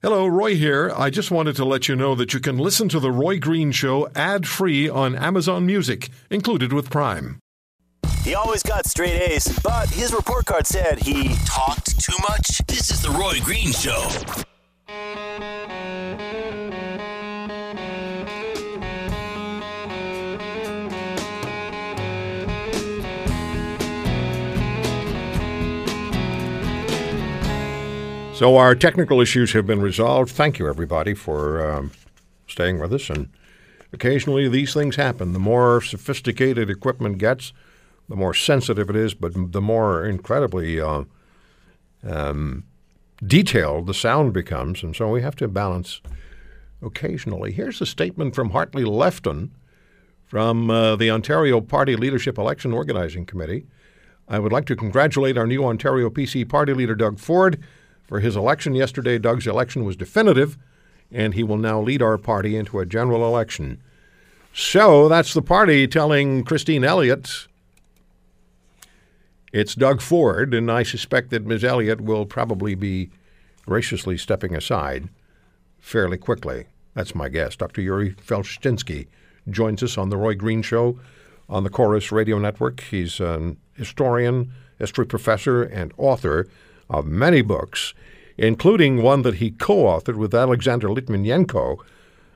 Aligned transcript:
Hello, 0.00 0.28
Roy 0.28 0.54
here. 0.54 0.92
I 0.96 1.10
just 1.10 1.32
wanted 1.32 1.56
to 1.56 1.64
let 1.64 1.88
you 1.88 1.96
know 1.96 2.14
that 2.14 2.32
you 2.32 2.38
can 2.38 2.56
listen 2.56 2.88
to 2.90 3.00
The 3.00 3.10
Roy 3.10 3.40
Green 3.40 3.72
Show 3.72 4.08
ad 4.14 4.46
free 4.46 4.88
on 4.88 5.16
Amazon 5.16 5.66
Music, 5.66 6.10
included 6.30 6.72
with 6.72 6.88
Prime. 6.88 7.40
He 8.22 8.32
always 8.36 8.62
got 8.62 8.86
straight 8.86 9.20
A's, 9.20 9.58
but 9.60 9.90
his 9.90 10.12
report 10.12 10.46
card 10.46 10.68
said 10.68 11.00
he 11.00 11.34
talked 11.46 11.98
too 11.98 12.16
much. 12.28 12.64
This 12.68 12.92
is 12.92 13.02
The 13.02 13.10
Roy 13.10 13.40
Green 13.42 13.72
Show. 13.72 14.08
So 28.38 28.56
our 28.56 28.76
technical 28.76 29.20
issues 29.20 29.52
have 29.54 29.66
been 29.66 29.80
resolved. 29.80 30.30
Thank 30.30 30.60
you, 30.60 30.68
everybody, 30.68 31.12
for 31.12 31.72
um, 31.72 31.90
staying 32.46 32.78
with 32.78 32.92
us. 32.92 33.10
And 33.10 33.30
occasionally 33.92 34.48
these 34.48 34.72
things 34.72 34.94
happen. 34.94 35.32
The 35.32 35.40
more 35.40 35.80
sophisticated 35.80 36.70
equipment 36.70 37.18
gets, 37.18 37.52
the 38.08 38.14
more 38.14 38.34
sensitive 38.34 38.88
it 38.90 38.94
is, 38.94 39.12
but 39.12 39.32
the 39.34 39.60
more 39.60 40.06
incredibly 40.06 40.80
uh, 40.80 41.02
um, 42.04 42.62
detailed 43.26 43.88
the 43.88 43.92
sound 43.92 44.34
becomes. 44.34 44.84
And 44.84 44.94
so 44.94 45.10
we 45.10 45.20
have 45.20 45.34
to 45.34 45.48
balance 45.48 46.00
occasionally. 46.80 47.50
Here's 47.50 47.80
a 47.80 47.86
statement 47.86 48.36
from 48.36 48.50
Hartley 48.50 48.84
Lefton 48.84 49.50
from 50.26 50.70
uh, 50.70 50.94
the 50.94 51.10
Ontario 51.10 51.60
Party 51.60 51.96
Leadership 51.96 52.38
Election 52.38 52.72
Organizing 52.72 53.26
Committee. 53.26 53.66
I 54.28 54.38
would 54.38 54.52
like 54.52 54.66
to 54.66 54.76
congratulate 54.76 55.36
our 55.36 55.46
new 55.46 55.64
Ontario 55.64 56.08
PC 56.08 56.48
Party 56.48 56.72
leader, 56.72 56.94
Doug 56.94 57.18
Ford 57.18 57.60
for 58.08 58.18
his 58.18 58.34
election 58.34 58.74
yesterday. 58.74 59.18
Doug's 59.18 59.46
election 59.46 59.84
was 59.84 59.94
definitive, 59.94 60.58
and 61.12 61.34
he 61.34 61.44
will 61.44 61.58
now 61.58 61.80
lead 61.80 62.02
our 62.02 62.18
party 62.18 62.56
into 62.56 62.80
a 62.80 62.86
general 62.86 63.24
election. 63.24 63.80
So 64.52 65.08
that's 65.08 65.34
the 65.34 65.42
party 65.42 65.86
telling 65.86 66.42
Christine 66.42 66.82
Elliott 66.82 67.46
it's 69.52 69.74
Doug 69.74 70.02
Ford, 70.02 70.52
and 70.52 70.70
I 70.70 70.82
suspect 70.82 71.30
that 71.30 71.46
Ms. 71.46 71.64
Elliott 71.64 72.02
will 72.02 72.26
probably 72.26 72.74
be 72.74 73.10
graciously 73.64 74.18
stepping 74.18 74.54
aside 74.54 75.08
fairly 75.78 76.18
quickly. 76.18 76.66
That's 76.94 77.14
my 77.14 77.28
guess. 77.30 77.56
Dr. 77.56 77.80
Yuri 77.80 78.12
Felshtinsky 78.14 79.06
joins 79.48 79.82
us 79.82 79.96
on 79.96 80.10
The 80.10 80.18
Roy 80.18 80.34
Green 80.34 80.60
Show 80.60 80.98
on 81.48 81.64
the 81.64 81.70
Corus 81.70 82.12
Radio 82.12 82.38
Network. 82.38 82.80
He's 82.80 83.20
an 83.20 83.56
historian, 83.74 84.52
history 84.78 85.06
professor, 85.06 85.62
and 85.62 85.94
author 85.96 86.46
of 86.90 87.06
many 87.06 87.42
books, 87.42 87.94
including 88.36 89.02
one 89.02 89.22
that 89.22 89.36
he 89.36 89.50
co 89.50 89.84
authored 89.84 90.16
with 90.16 90.34
Alexander 90.34 90.88
Litvinenko, 90.88 91.78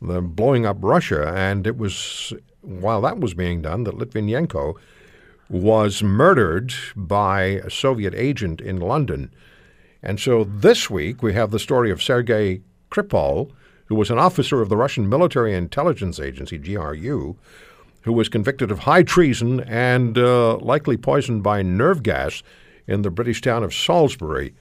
the 0.00 0.20
Blowing 0.20 0.66
Up 0.66 0.78
Russia. 0.80 1.32
And 1.34 1.66
it 1.66 1.76
was 1.76 2.32
while 2.60 3.00
that 3.02 3.18
was 3.18 3.34
being 3.34 3.62
done 3.62 3.84
that 3.84 3.98
Litvinenko 3.98 4.74
was 5.50 6.02
murdered 6.02 6.72
by 6.96 7.42
a 7.42 7.70
Soviet 7.70 8.14
agent 8.14 8.60
in 8.60 8.80
London. 8.80 9.30
And 10.02 10.18
so 10.18 10.44
this 10.44 10.90
week 10.90 11.22
we 11.22 11.34
have 11.34 11.50
the 11.50 11.58
story 11.58 11.90
of 11.90 12.02
Sergei 12.02 12.62
Skripal, 12.90 13.50
who 13.86 13.94
was 13.94 14.10
an 14.10 14.18
officer 14.18 14.62
of 14.62 14.68
the 14.68 14.76
Russian 14.76 15.08
Military 15.08 15.54
Intelligence 15.54 16.20
Agency, 16.20 16.58
GRU, 16.58 17.36
who 18.02 18.12
was 18.12 18.28
convicted 18.28 18.70
of 18.70 18.80
high 18.80 19.02
treason 19.02 19.60
and 19.60 20.16
uh, 20.16 20.56
likely 20.58 20.96
poisoned 20.96 21.42
by 21.42 21.62
nerve 21.62 22.02
gas 22.02 22.42
in 22.86 23.02
the 23.02 23.10
British 23.10 23.40
town 23.40 23.62
of 23.62 23.74
Salisbury. 23.74 24.54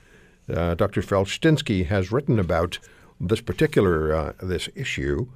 Uh, 0.53 0.75
Dr. 0.75 1.01
Felshtinsky 1.01 1.85
has 1.85 2.11
written 2.11 2.39
about 2.39 2.79
this 3.19 3.41
particular 3.41 4.13
uh, 4.13 4.33
this 4.41 4.69
issue, 4.75 5.27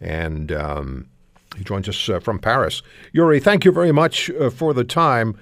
and 0.00 0.50
um, 0.52 1.08
he 1.56 1.64
joins 1.64 1.88
us 1.88 2.08
uh, 2.08 2.20
from 2.20 2.38
Paris. 2.38 2.82
Yuri, 3.12 3.40
thank 3.40 3.64
you 3.64 3.72
very 3.72 3.92
much 3.92 4.30
uh, 4.30 4.50
for 4.50 4.72
the 4.72 4.84
time. 4.84 5.38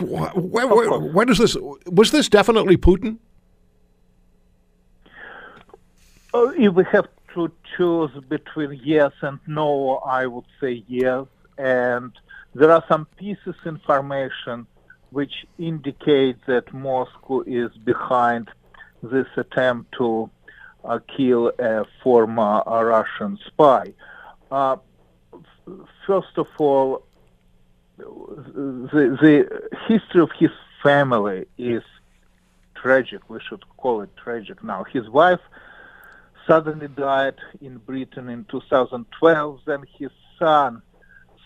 Where, 0.00 0.66
where, 0.66 0.98
where, 0.98 1.26
does 1.26 1.38
this 1.38 1.56
was 1.86 2.10
this 2.10 2.28
definitely 2.28 2.76
Putin? 2.76 3.18
If 6.34 6.74
we 6.74 6.84
have 6.90 7.06
to 7.34 7.52
choose 7.76 8.10
between 8.28 8.80
yes 8.82 9.12
and 9.22 9.38
no, 9.46 9.96
I 9.98 10.26
would 10.26 10.46
say 10.60 10.82
yes. 10.88 11.26
And 11.58 12.12
there 12.54 12.72
are 12.72 12.82
some 12.88 13.06
pieces 13.16 13.54
of 13.64 13.66
information 13.66 14.66
which 15.14 15.46
indicate 15.58 16.36
that 16.46 16.74
Moscow 16.74 17.42
is 17.46 17.70
behind 17.84 18.48
this 19.00 19.28
attempt 19.36 19.92
to 19.92 20.28
uh, 20.84 20.98
kill 21.16 21.52
a 21.60 21.84
former 22.02 22.64
Russian 22.66 23.38
spy. 23.46 23.94
Uh, 24.50 24.76
first 26.04 26.36
of 26.36 26.48
all, 26.58 27.04
the, 27.96 29.16
the 29.22 29.62
history 29.86 30.20
of 30.20 30.30
his 30.36 30.50
family 30.82 31.46
is 31.58 31.84
tragic. 32.74 33.30
We 33.30 33.38
should 33.48 33.64
call 33.76 34.00
it 34.00 34.10
tragic 34.16 34.64
now. 34.64 34.82
His 34.82 35.08
wife 35.08 35.44
suddenly 36.44 36.88
died 36.88 37.36
in 37.60 37.78
Britain 37.78 38.28
in 38.28 38.46
2012. 38.46 39.60
Then 39.64 39.84
his 39.96 40.10
son 40.40 40.82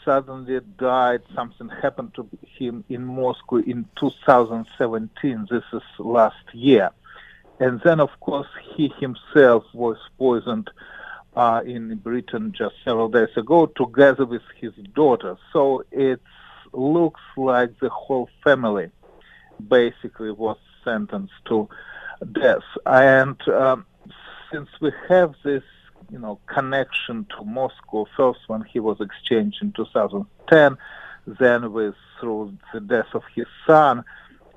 suddenly 0.09 0.59
died. 0.79 1.21
Something 1.35 1.69
happened 1.69 2.15
to 2.15 2.27
him 2.57 2.83
in 2.89 3.05
Moscow 3.05 3.57
in 3.57 3.85
2017. 4.01 5.49
This 5.51 5.65
is 5.75 5.83
last 5.99 6.47
year. 6.55 6.91
And 7.61 7.79
then, 7.85 8.01
of 8.01 8.09
course, 8.21 8.49
he 8.75 8.91
himself 8.99 9.65
was 9.75 9.99
poisoned 10.17 10.71
uh, 11.37 11.61
in 11.67 11.95
Britain 11.97 12.55
just 12.57 12.77
several 12.87 13.11
days 13.11 13.37
ago, 13.37 13.67
together 13.67 14.25
with 14.25 14.41
his 14.59 14.73
daughter. 14.95 15.37
So 15.53 15.85
it 15.93 16.23
looks 16.73 17.21
like 17.37 17.79
the 17.81 17.91
whole 17.91 18.31
family 18.43 18.91
basically 19.69 20.31
was 20.31 20.57
sentenced 20.85 21.45
to 21.49 21.69
death. 22.33 22.65
And 22.87 23.37
um, 23.49 23.85
since 24.51 24.71
we 24.81 24.91
have 25.11 25.35
this, 25.45 25.65
you 26.11 26.19
know, 26.19 26.39
connection 26.47 27.27
to 27.37 27.45
Moscow, 27.45 28.07
first 28.17 28.41
when 28.47 28.63
he 28.63 28.81
was 28.81 29.01
exchanged 29.01 29.59
in 29.63 29.73
2010, 29.73 30.77
then 31.27 31.73
with 31.73 31.95
through 32.21 32.57
the 32.73 32.81
death 32.81 33.15
of 33.15 33.23
his 33.35 33.47
son, 33.67 34.05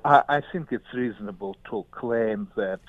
I, 0.04 0.22
I 0.28 0.42
think 0.52 0.72
it's 0.72 0.92
reasonable 0.94 1.56
to 1.70 1.84
claim 1.90 2.48
that 2.56 2.80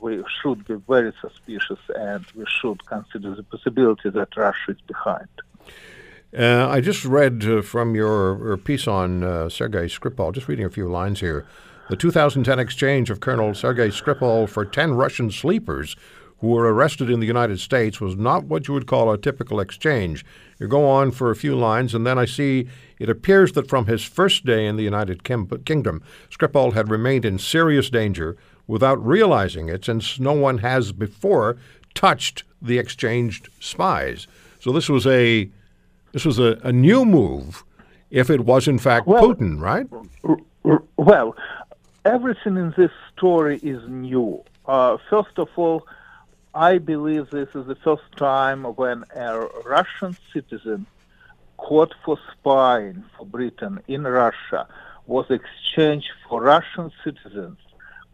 we 0.00 0.24
should 0.40 0.66
be 0.66 0.74
very 0.88 1.12
suspicious 1.20 1.78
and 1.94 2.24
we 2.34 2.44
should 2.48 2.84
consider 2.86 3.34
the 3.34 3.42
possibility 3.42 4.10
that 4.10 4.36
Russia 4.36 4.72
is 4.72 4.80
behind. 4.86 5.28
Uh, 6.36 6.68
I 6.68 6.80
just 6.80 7.04
read 7.04 7.44
uh, 7.44 7.62
from 7.62 7.94
your, 7.94 8.38
your, 8.44 8.56
piece 8.56 8.88
on 8.88 9.22
uh, 9.22 9.48
Sergei 9.48 9.86
Skripal, 9.86 10.34
just 10.34 10.48
reading 10.48 10.66
a 10.66 10.70
few 10.70 10.88
lines 10.88 11.20
here. 11.20 11.46
The 11.88 11.96
2010 11.96 12.58
exchange 12.58 13.10
of 13.10 13.20
Colonel 13.20 13.54
Sergei 13.54 13.88
Skripal 13.88 14.48
for 14.48 14.64
10 14.64 14.94
Russian 14.94 15.30
sleepers 15.30 15.94
who 16.38 16.48
were 16.48 16.72
arrested 16.72 17.08
in 17.10 17.20
the 17.20 17.26
United 17.26 17.60
States 17.60 18.00
was 18.00 18.16
not 18.16 18.44
what 18.44 18.68
you 18.68 18.74
would 18.74 18.86
call 18.86 19.10
a 19.10 19.18
typical 19.18 19.60
exchange. 19.60 20.24
You 20.58 20.68
go 20.68 20.88
on 20.88 21.10
for 21.10 21.30
a 21.30 21.36
few 21.36 21.56
lines, 21.56 21.94
and 21.94 22.06
then 22.06 22.18
I 22.18 22.24
see 22.24 22.68
it 22.98 23.08
appears 23.08 23.52
that 23.52 23.68
from 23.68 23.86
his 23.86 24.04
first 24.04 24.44
day 24.44 24.66
in 24.66 24.76
the 24.76 24.82
United 24.82 25.24
Kingdom, 25.24 26.02
Skripal 26.30 26.74
had 26.74 26.90
remained 26.90 27.24
in 27.24 27.38
serious 27.38 27.90
danger 27.90 28.36
without 28.66 29.04
realizing 29.04 29.68
it, 29.68 29.84
since 29.84 30.18
no 30.18 30.32
one 30.32 30.58
has 30.58 30.92
before 30.92 31.56
touched 31.94 32.44
the 32.60 32.78
exchanged 32.78 33.48
spies. 33.60 34.26
So 34.60 34.72
this 34.72 34.88
was 34.88 35.06
a 35.06 35.48
this 36.12 36.24
was 36.24 36.38
a, 36.38 36.58
a 36.62 36.72
new 36.72 37.04
move, 37.04 37.64
if 38.10 38.30
it 38.30 38.40
was 38.40 38.66
in 38.66 38.78
fact 38.78 39.06
well, 39.06 39.34
Putin, 39.34 39.60
right? 39.60 39.86
Well, 40.96 41.36
everything 42.04 42.56
in 42.56 42.74
this 42.76 42.90
story 43.16 43.58
is 43.62 43.82
new. 43.88 44.42
Uh, 44.66 44.96
first 45.08 45.38
of 45.38 45.48
all, 45.56 45.86
I 46.56 46.78
believe 46.78 47.28
this 47.28 47.50
is 47.54 47.66
the 47.66 47.74
first 47.74 48.10
time 48.16 48.64
when 48.64 49.04
a 49.14 49.40
Russian 49.66 50.16
citizen 50.32 50.86
caught 51.58 51.92
for 52.02 52.18
spying 52.32 53.04
for 53.14 53.26
Britain 53.26 53.78
in 53.88 54.04
Russia 54.04 54.66
was 55.06 55.26
exchanged 55.28 56.10
for 56.26 56.40
Russian 56.40 56.90
citizens 57.04 57.58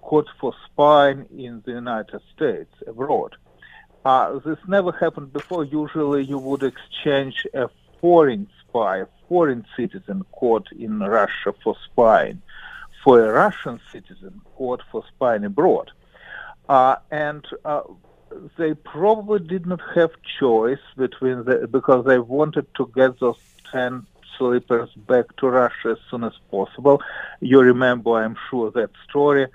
caught 0.00 0.26
for 0.40 0.52
spying 0.64 1.26
in 1.38 1.62
the 1.64 1.70
United 1.70 2.20
States 2.34 2.74
abroad. 2.84 3.36
Uh, 4.04 4.40
this 4.40 4.58
never 4.66 4.90
happened 4.90 5.32
before. 5.32 5.62
Usually 5.62 6.24
you 6.24 6.38
would 6.38 6.64
exchange 6.64 7.46
a 7.54 7.70
foreign 8.00 8.48
spy, 8.60 9.02
a 9.02 9.06
foreign 9.28 9.64
citizen 9.76 10.24
caught 10.32 10.66
in 10.76 10.98
Russia 10.98 11.54
for 11.62 11.76
spying, 11.84 12.42
for 13.04 13.24
a 13.24 13.32
Russian 13.32 13.78
citizen 13.92 14.40
caught 14.56 14.82
for 14.90 15.04
spying 15.14 15.44
abroad. 15.44 15.92
Uh, 16.68 16.96
and 17.12 17.46
uh, 17.64 17.82
they 18.56 18.74
probably 18.74 19.40
did 19.40 19.66
not 19.66 19.80
have 19.94 20.10
choice 20.38 20.84
between 20.96 21.44
the, 21.44 21.68
because 21.70 22.04
they 22.04 22.18
wanted 22.18 22.66
to 22.76 22.90
get 22.94 23.18
those 23.20 23.38
10 23.72 24.06
sleepers 24.38 24.90
back 25.08 25.34
to 25.36 25.48
Russia 25.48 25.90
as 25.90 25.98
soon 26.10 26.24
as 26.24 26.32
possible. 26.50 27.02
You 27.40 27.60
remember, 27.60 28.12
I'm 28.22 28.36
sure, 28.48 28.70
that 28.72 28.90
story 29.08 29.46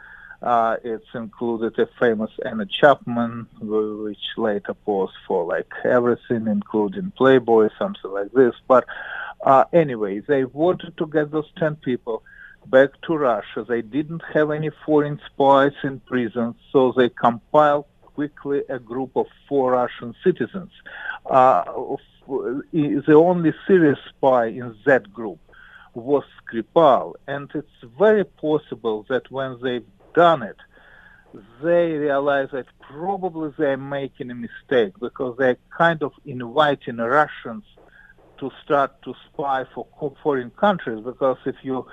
Uh, 0.41 0.77
it's 0.83 1.11
included 1.15 1.79
a 1.79 1.87
famous 1.99 2.29
Anna 2.45 2.65
Chapman, 2.67 3.47
which 3.59 4.25
later 4.37 4.75
posed 4.85 5.17
for 5.27 5.45
like 5.45 5.71
everything, 5.83 6.45
including 6.47 7.11
Playboy, 7.17 7.69
something 7.79 8.11
like 8.11 8.31
this. 8.33 8.53
But 8.67 8.85
uh, 9.41 9.63
anyway, 9.73 10.19
they 10.19 10.45
wanted 10.45 10.95
to 10.97 11.07
get 11.07 11.31
those 11.31 11.49
10 11.57 11.77
people 11.77 12.21
back 12.67 12.89
to 13.05 13.17
Russia. 13.17 13.65
They 13.67 13.81
didn't 13.81 14.23
have 14.33 14.51
any 14.51 14.69
foreign 14.85 15.19
spies 15.25 15.73
in 15.83 16.01
prison, 16.01 16.53
so 16.71 16.91
they 16.91 17.09
compiled 17.09 17.85
quickly 18.17 18.63
a 18.67 18.79
group 18.79 19.11
of 19.15 19.27
four 19.47 19.73
Russian 19.73 20.15
citizens. 20.23 20.71
Uh, 21.23 21.63
the 22.27 23.13
only 23.13 23.53
serious 23.67 23.99
spy 24.09 24.47
in 24.47 24.75
that 24.87 25.13
group 25.13 25.39
was 25.93 26.23
Skripal, 26.39 27.13
and 27.27 27.47
it's 27.53 27.79
very 27.99 28.25
possible 28.25 29.05
that 29.07 29.29
when 29.29 29.59
they've 29.61 29.91
done 30.15 30.41
it, 30.41 30.57
they 31.61 31.91
realize 32.07 32.49
that 32.53 32.65
probably 32.79 33.53
they're 33.55 33.77
making 33.99 34.31
a 34.31 34.35
mistake 34.47 34.93
because 34.99 35.37
they're 35.37 35.61
kind 35.69 36.01
of 36.01 36.11
inviting 36.25 36.97
Russians 36.97 37.65
to 38.39 38.49
start 38.63 38.91
to 39.03 39.13
spy 39.27 39.65
for 39.75 39.85
foreign 40.23 40.49
countries 40.65 41.03
because 41.03 41.37
if 41.45 41.57
you 41.61 41.85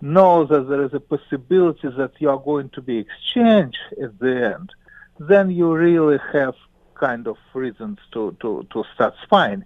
know 0.00 0.46
that 0.46 0.68
there 0.70 0.84
is 0.84 0.94
a 0.94 1.00
possibility 1.00 1.88
that 2.00 2.12
you 2.18 2.30
are 2.30 2.42
going 2.50 2.70
to 2.70 2.80
be 2.80 2.96
exchanged 3.04 3.84
at 4.02 4.18
the 4.18 4.54
end, 4.54 4.70
then 5.18 5.50
you 5.50 5.72
really 5.72 6.18
have 6.32 6.54
kind 6.94 7.26
of 7.26 7.36
reasons 7.54 7.98
to, 8.12 8.36
to, 8.40 8.66
to 8.72 8.84
start 8.94 9.14
spying. 9.22 9.64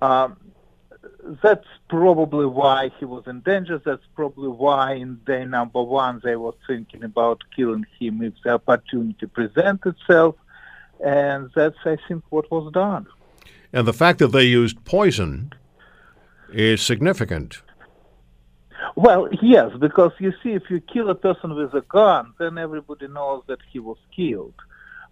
Um, 0.00 0.36
that's 1.42 1.66
probably 1.88 2.46
why 2.46 2.90
he 2.98 3.04
was 3.04 3.24
in 3.26 3.40
danger. 3.40 3.80
That's 3.84 4.02
probably 4.14 4.48
why 4.48 4.94
in 4.94 5.20
day 5.26 5.44
number 5.44 5.82
one 5.82 6.20
they 6.22 6.36
were 6.36 6.54
thinking 6.66 7.04
about 7.04 7.42
killing 7.54 7.86
him 7.98 8.22
if 8.22 8.34
the 8.44 8.54
opportunity 8.54 9.26
presents 9.26 9.84
itself. 9.86 10.36
And 11.04 11.50
that's, 11.54 11.76
I 11.84 11.96
think, 12.08 12.24
what 12.30 12.50
was 12.50 12.72
done. 12.72 13.06
And 13.72 13.86
the 13.86 13.92
fact 13.92 14.18
that 14.18 14.28
they 14.28 14.44
used 14.44 14.84
poison 14.84 15.52
is 16.52 16.82
significant. 16.82 17.62
Well, 18.96 19.28
yes, 19.42 19.70
because 19.78 20.12
you 20.18 20.32
see, 20.42 20.52
if 20.52 20.70
you 20.70 20.80
kill 20.80 21.10
a 21.10 21.14
person 21.14 21.54
with 21.54 21.74
a 21.74 21.82
gun, 21.82 22.32
then 22.38 22.58
everybody 22.58 23.06
knows 23.06 23.42
that 23.46 23.58
he 23.70 23.78
was 23.78 23.98
killed. 24.14 24.54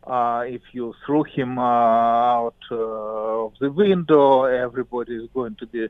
Uh, 0.07 0.45
if 0.47 0.63
you 0.73 0.95
threw 1.05 1.25
him 1.25 1.59
uh, 1.59 1.63
out 1.63 2.55
uh, 2.71 2.77
of 2.77 3.55
the 3.61 3.71
window, 3.71 4.45
everybody 4.45 5.17
is 5.17 5.29
going 5.35 5.57
to 5.57 5.67
be 5.67 5.89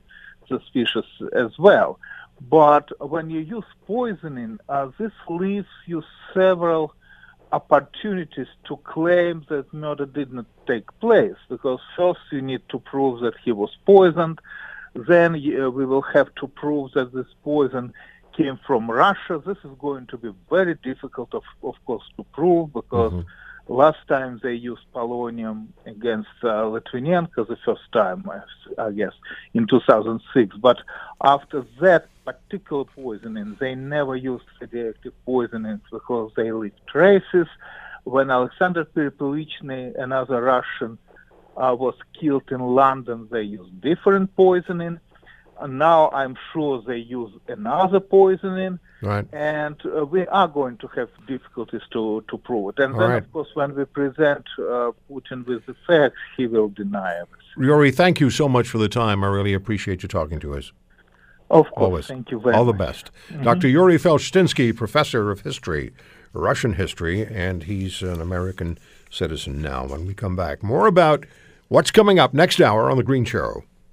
suspicious 0.49 1.05
as 1.35 1.51
well. 1.59 1.99
But 2.41 2.89
when 3.01 3.29
you 3.29 3.41
use 3.41 3.65
poisoning, 3.87 4.59
uh, 4.71 4.91
this 4.99 5.13
leaves 5.29 5.69
you 5.87 6.03
several 6.33 6.95
opportunities 7.53 8.47
to 8.65 8.79
claim 8.79 9.45
that 9.51 9.73
murder 9.75 10.07
did 10.07 10.33
not 10.33 10.47
take 10.67 10.87
place. 10.99 11.37
Because 11.51 11.81
first 11.95 12.21
you 12.33 12.41
need 12.41 12.63
to 12.71 12.79
prove 12.79 13.21
that 13.21 13.35
he 13.45 13.53
was 13.53 13.71
poisoned, 13.85 14.41
then 14.95 15.35
uh, 15.35 15.71
we 15.71 15.85
will 15.85 16.03
have 16.15 16.35
to 16.37 16.49
prove 16.49 16.93
that 16.93 17.13
this 17.13 17.27
poison 17.45 17.93
came 18.35 18.59
from 18.67 18.91
Russia. 18.91 19.43
This 19.45 19.59
is 19.63 19.77
going 19.79 20.07
to 20.07 20.17
be 20.17 20.33
very 20.49 20.75
difficult, 20.83 21.35
of, 21.35 21.43
of 21.63 21.75
course, 21.85 22.05
to 22.17 22.25
prove 22.33 22.73
because. 22.73 23.13
Mm-hmm 23.13 23.29
Last 23.69 23.99
time 24.07 24.41
they 24.43 24.55
used 24.55 24.83
polonium 24.95 25.69
against 25.87 26.29
uh, 26.45 26.65
Litvinenko, 26.65 27.49
the 27.49 27.59
first 27.65 27.91
time, 27.93 28.25
I 28.79 28.93
guess, 28.93 29.13
in 29.55 29.67
2006. 29.67 30.57
But 30.57 30.79
after 31.23 31.67
that 31.81 32.07
particular 32.25 32.85
poisoning, 32.85 33.57
they 33.59 33.75
never 33.75 34.15
used 34.15 34.45
radioactive 34.61 35.15
poisonings 35.25 35.81
because 35.91 36.31
they 36.37 36.53
leave 36.53 36.75
traces. 36.87 37.49
When 38.05 38.31
Alexander 38.31 38.85
Perepilichny, 38.85 40.01
another 40.01 40.43
Russian, 40.43 40.99
uh, 41.57 41.75
was 41.77 41.95
killed 42.21 42.51
in 42.53 42.61
London, 42.61 43.27
they 43.33 43.43
used 43.43 43.81
different 43.81 44.37
poisoning. 44.37 45.01
And 45.61 45.79
now 45.79 46.11
I'm 46.11 46.37
sure 46.53 46.83
they 46.87 46.99
use 46.99 47.33
another 47.49 48.01
poisoning, 48.01 48.79
right. 49.03 49.27
and 49.33 49.77
uh, 49.87 50.05
we 50.05 50.27
are 50.27 50.49
going 50.49 50.77
to 50.79 50.87
have 50.89 51.09
difficulties 51.27 51.83
to, 51.93 52.25
to 52.29 52.39
prove 52.39 52.71
it. 52.71 52.83
And 52.83 52.95
All 52.95 53.01
then, 53.01 53.11
right. 53.11 53.23
of 53.23 53.33
course, 53.33 53.49
when 53.55 53.75
we 53.75 53.85
present 53.87 54.45
uh, 54.59 54.93
Putin 55.11 55.47
with 55.47 55.65
the 55.67 55.75
facts, 55.87 56.19
he 56.37 56.47
will 56.47 56.69
deny 56.69 57.15
everything. 57.15 57.37
Yuri, 57.59 57.91
thank 57.91 58.21
you 58.21 58.29
so 58.31 58.49
much 58.49 58.69
for 58.69 58.79
the 58.79 58.89
time. 58.89 59.25
I 59.25 59.29
really 59.29 59.55
appreciate 59.55 60.03
you 60.03 60.09
talking 60.09 60.41
to 60.41 60.55
us. 60.55 60.73
Of 61.49 61.67
course, 61.67 61.75
Always. 61.77 62.07
thank 62.07 62.31
you 62.31 62.41
very 62.41 62.55
All 62.55 62.65
the 62.65 62.73
best. 62.73 63.11
Dr. 63.43 63.69
Yuri 63.69 63.99
Felshtinsky, 63.99 64.75
professor 64.77 65.31
of 65.31 65.41
history, 65.41 65.93
Russian 66.33 66.75
history, 66.75 67.25
and 67.25 67.63
he's 67.63 68.03
an 68.03 68.21
American 68.21 68.79
citizen 69.11 69.63
now. 69.63 69.87
When 69.87 70.07
we 70.07 70.13
come 70.13 70.37
back, 70.37 70.63
more 70.63 70.87
about 70.87 71.25
what's 71.69 71.91
coming 71.91 72.19
up 72.19 72.35
next 72.35 72.61
hour 72.61 72.91
on 72.91 72.97
The 72.97 73.05
Green 73.05 73.25
Show. 73.25 73.63